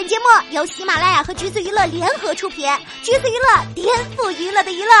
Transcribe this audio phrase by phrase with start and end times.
[0.00, 2.66] 本节目由喜马拉雅和橘子娱乐联合出品，
[3.02, 4.94] 橘子娱乐颠覆娱乐的娱乐。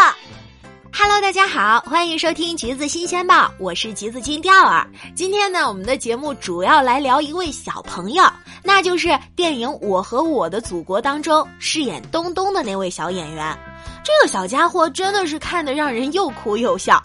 [0.92, 4.86] Hello，大家好，欢迎收听橘子新鲜报，我是橘子金钓儿。
[5.16, 8.22] 今天呢，我们的节目主要来聊一位小朋友，
[8.62, 13.58] 那就是电影《我和我的祖国》当中饰演东东的那位小演员。
[14.04, 17.02] 这个小家伙真的是看得让人又哭又笑，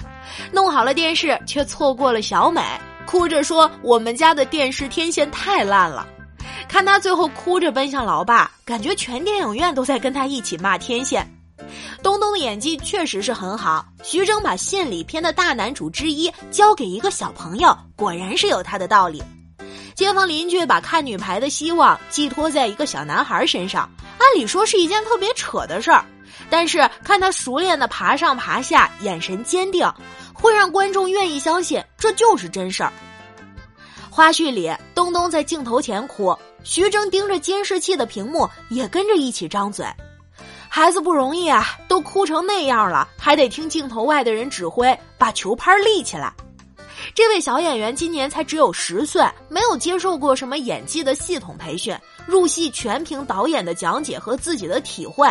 [0.52, 2.62] 弄好了电视却错过了小美，
[3.06, 6.06] 哭着说我们家的电视天线太烂了。
[6.76, 11.26] 看他最后哭着奔向老爸，感觉全电影院都在跟他一起骂天线。
[12.04, 19.24] 东东的演技确实是很好，徐峥把献礼片的大男主之一交给一个小朋友，果然是有他的道理。
[19.96, 26.04] 街坊邻居把看女排的希望寄托在一个小男孩身上，按理说是一件特别扯的事儿。
[26.50, 29.90] 但是看他熟练的爬上爬下，眼神坚定，
[30.34, 32.92] 会让观众愿意相信这就是真事儿。
[34.10, 39.86] 花絮里，东东在镜头前哭，徐峥盯着监视器的屏幕也跟着一起张嘴。
[40.68, 46.34] 孩子不容易啊，都哭成那样了，还得听镜头外的人指挥把球拍立起来。
[47.14, 51.96] 这位小演员今年才只有十岁，没有接受过什么演技的系统培训，
[52.26, 55.30] 入戏全凭导演的讲解和自己的体会。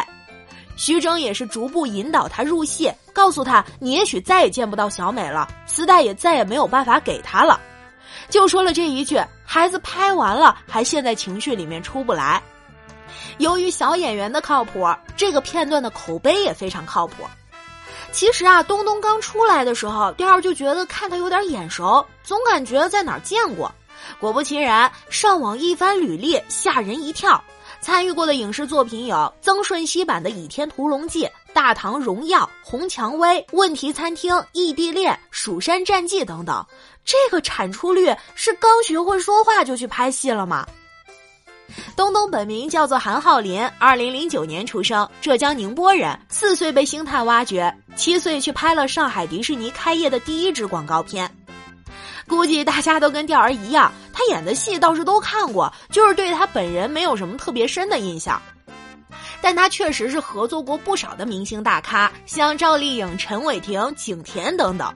[0.76, 7.60] 徐峥也是逐步引导他入戏，告诉他：“你也许再也见不到小美了，磁带也再也没有办法给他了。”
[8.28, 12.42] 就说了这一句，孩子拍完了还陷在情绪里面出不来。
[13.38, 14.86] 由于小演员的靠谱，
[15.16, 17.24] 这个片段的口碑也非常靠谱。
[18.12, 23.72] 其实啊，东东刚出来的时候，第二就觉得看他有点眼熟，总感觉在哪儿见过。
[24.20, 27.42] 果不其然，上网一番履历，吓人一跳。
[27.80, 36.66] 参与过的影视作品有曾舜晞版的《倚天屠龙记》《大唐荣耀》《红蔷薇》《问题餐厅》《异地恋》《蜀山战记》等等。
[37.04, 40.66] 这个产出率是刚学会说话就去拍戏了吗？
[41.96, 46.18] 东东本名叫做韩浩林，二零零九年出生，浙江宁波人。
[46.28, 51.32] 四岁被星探挖掘，七岁去拍了上海迪士尼开业的第一支广告片。
[52.26, 58.40] 估计大家都跟钓儿一样，他演的戏倒是都看过，就是对他本人没有什么特别深的印象。
[59.44, 64.90] 但他确实是合作过不少的明星大咖，像赵丽颖、陈伟霆、景甜等等。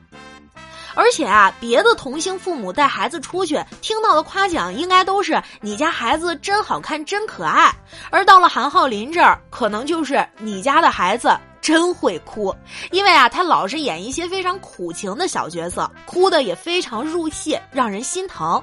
[0.94, 7.70] 而且啊，别的同性父母带孩子出去听到的夸奖，应该都是“你家孩子真好看，真可爱”。
[8.10, 11.28] 而到了韩浩林这儿，可能就是“你家的孩子”。
[11.60, 12.54] 真会哭，
[12.90, 18.62] 因为啊，他老是演一些非常苦情的小角色，哭的也非常入戏，让人心疼。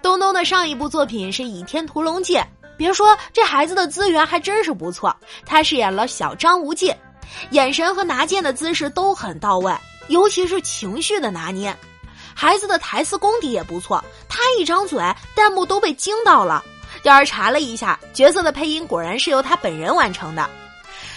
[0.00, 2.36] 东东的上一部作品是《倚天屠龙记》，
[2.78, 6.94] 别说这孩子的资源还真是不错，他饰演了小张无忌，
[7.50, 11.76] 眼神和拿剑的姿势都很到位，尤其是情绪的拿捏。
[12.34, 15.02] 孩子的台词功底也不错，他一张嘴，
[15.34, 16.64] 弹幕都被惊到了。
[17.02, 20.48] 要是查了一下，角色的配音果然是由他本人完成的。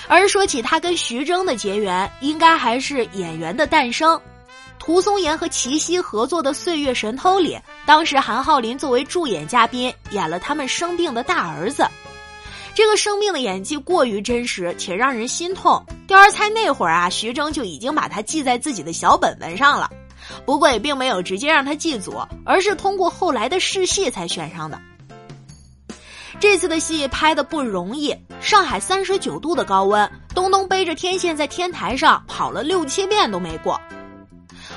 [0.07, 4.19] 而说起他跟徐峥的结缘，应该还是演员的诞生。
[4.81, 7.55] 涂松岩和齐溪合作的《岁月神偷》里，
[7.85, 11.85] 当时韩浩林作为助演嘉宾，演了他们生病的大儿子。
[12.73, 15.79] 这个生病的演技过于真实，且让人心痛。
[16.07, 19.87] 第二猜那会儿啊，徐峥就已经把他记在自己的小本本上了。
[20.47, 24.81] 不过也并没有直接让他记组，而是通过后来的试戏才选上的。
[26.39, 33.79] 这次的戏拍的不容易，上海三十九度的高温，东东背着天线在天台上跑了六七遍都没过，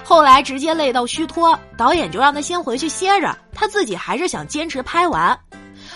[0.04, 5.36] 后来直接累到虚脱，导演就让他先回去歇着，他自己还是想坚持拍完。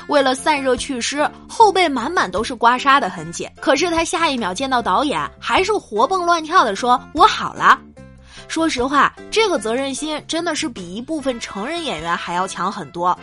[0.08, 7.78] 为了散热祛湿，后背满满都是刮痧的痕迹，可是他下一秒见到导演，还是活蹦乱跳的说：“我好了。”
[8.48, 13.16] 说实话，这个责任心真的是比一部分成人演员还要强很多。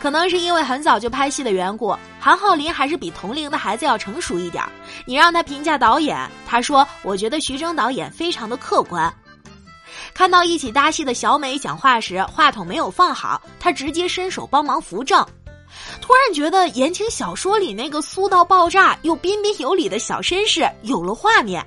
[0.00, 4.62] 可能是因为很早就拍戏的缘故，韩浩林还是比同龄的孩子要成熟一点。
[5.04, 6.16] 你让他评价导演，
[6.46, 9.12] 他说：“我觉得徐峥导演非常的客观。”
[10.14, 15.24] 看到一起搭戏的小美讲话时，话筒没有放好，他直接伸手帮忙扶正。
[16.00, 21.64] 突然觉得言情小说里那个酥到爆炸又彬彬有礼的小绅士有了画面。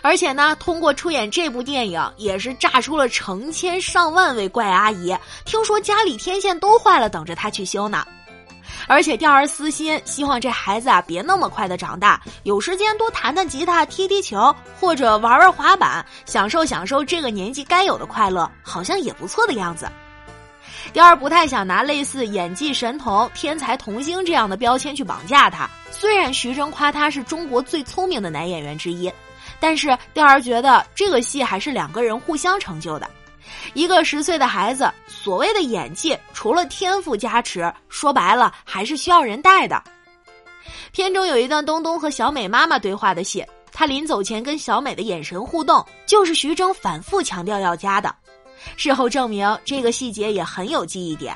[0.00, 5.14] 而且呢，通过出演这部电影，也是炸出了成千上万位怪阿姨。
[5.44, 8.06] 听说家里天线都坏了，等着他去修呢。
[8.88, 19.86] 而且钓儿私心，希望这孩子啊别那么快的长大，有时间多弹弹吉他、踢踢球，或者玩玩滑板，享受享受这个年纪该有的快乐，好像也不错的样子。
[20.92, 25.68] 钓儿不太想拿类似演技神童、天才童星这样的标签去绑架他。
[25.90, 29.12] 虽然徐峥夸他是中国最聪明的男演员之一。
[29.60, 33.10] 但是钓儿觉得这个戏还是两个人互相成就的，
[33.74, 39.82] 一个十岁的孩子，所谓的演技，除了天赋加持，说白了还是需要人带的。
[40.92, 48.14] 片中有一段东东和小美妈妈对话的戏，他临走前跟小美的眼神互动，就是徐峥反复强调要加的。
[48.76, 51.34] 事后证明，这个细节也很有记忆点。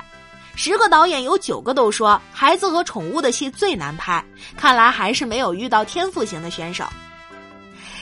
[0.55, 4.23] 十个导演有九个都说孩子和宠物的戏最难拍，
[4.55, 6.85] 看来还是没有遇到天赋型的选手。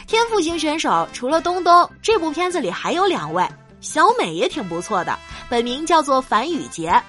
[0.06, 3.48] 天赋型选手除了东东，这部片子里还有两位。
[3.82, 5.18] 小美也挺不错的，
[5.50, 7.02] 本名叫做樊雨洁。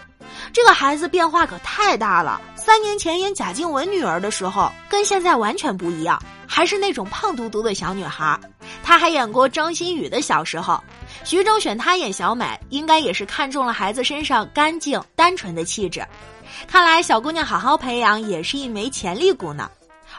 [0.53, 2.41] 这个孩子变化可太大了。
[2.57, 8.39] 三年前演贾静雯女儿的时候，跟现在完全不一样，还是那种胖嘟嘟的小女孩。
[8.83, 10.83] 她还演过张馨予的小时候。
[11.25, 16.05] 徐峥选她演小美，应该也是看中了孩子身上干净单纯的气质。
[16.67, 19.71] 看来小姑娘好好培养也是一枚潜力股呢。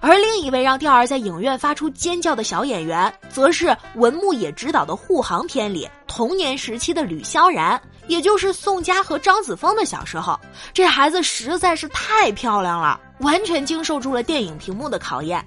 [0.06, 10.38] 而另一位让吊儿在影院发出尖叫的小演员，则是文牧野执导的护航片里童年时期的吕萧然，也就是宋佳和张子枫的小时候。
[10.74, 15.42] 这孩子实在是太漂亮了，完全经受住了电影屏幕的考验。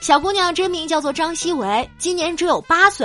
[0.00, 3.04] 小姑娘真名叫做张希维，今年只有八岁。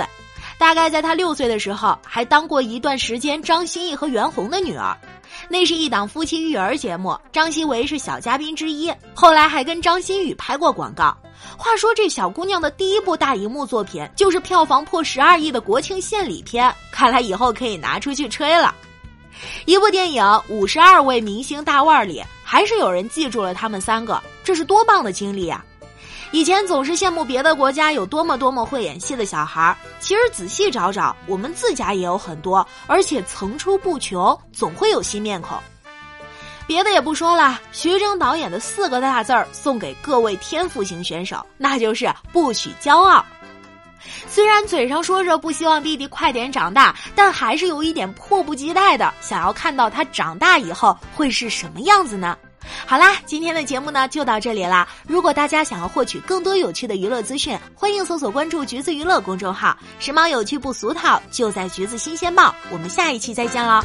[0.58, 4.96] 大概在她六岁的时候，还当过一段时间张歆艺和袁弘的女儿。
[5.48, 11.16] 那是一档夫妻育儿节目，张曦维是小嘉宾之一，后来还跟张馨予拍过广告。
[11.56, 18.74] 话说这小姑娘的第一部大荧幕作品就是票房破十二亿的国庆献礼片，看来以后可以拿出去吹了。
[19.66, 25.64] 一部电影五十二位明星大腕儿里，还是有人记住了他们三个，这是多棒的经历啊！
[26.30, 35.58] 以前总是羡慕别的国家有多么多么会演戏的小孩儿，其实仔细找找，我们自家也有很多，而且层出不穷，总会有新面孔。
[36.66, 43.24] 别的也不说了，徐峥导演的四个大字儿送给各位天赋型选手，那就是不许骄傲。
[44.28, 52.36] 虽然嘴上说着不希望弟弟快点长大，但还是有一点迫不及待的想要看到他长大以后会是什么样子呢？
[52.86, 54.88] 好啦，今天的节目呢就到这里啦。
[55.06, 62.54] 如果大家想要获取更多有趣的娱乐资讯，欢迎搜索关注“橘子娱乐”公众号，时髦有趣不俗套，就在“橘子新鲜报”。
[62.70, 63.82] 我们下一期再见喽。